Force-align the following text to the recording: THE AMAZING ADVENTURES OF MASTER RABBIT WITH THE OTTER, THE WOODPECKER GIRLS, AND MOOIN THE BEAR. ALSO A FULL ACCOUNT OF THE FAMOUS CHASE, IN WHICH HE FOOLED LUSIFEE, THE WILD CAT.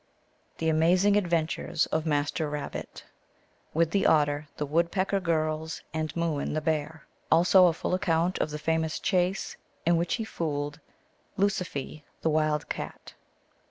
THE 0.57 0.67
AMAZING 0.67 1.15
ADVENTURES 1.15 1.85
OF 1.91 2.07
MASTER 2.07 2.49
RABBIT 2.49 3.05
WITH 3.75 3.91
THE 3.91 4.07
OTTER, 4.07 4.47
THE 4.57 4.65
WOODPECKER 4.65 5.19
GIRLS, 5.19 5.83
AND 5.93 6.15
MOOIN 6.15 6.53
THE 6.53 6.59
BEAR. 6.59 7.05
ALSO 7.31 7.67
A 7.67 7.73
FULL 7.73 7.93
ACCOUNT 7.93 8.39
OF 8.39 8.49
THE 8.49 8.57
FAMOUS 8.57 8.99
CHASE, 8.99 9.57
IN 9.85 9.97
WHICH 9.97 10.15
HE 10.15 10.23
FOOLED 10.25 10.79
LUSIFEE, 11.37 12.03
THE 12.23 12.29
WILD 12.31 12.67
CAT. 12.67 13.13